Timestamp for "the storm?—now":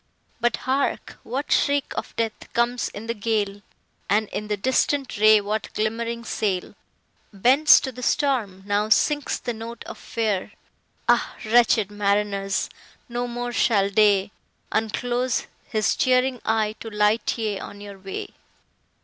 7.91-8.89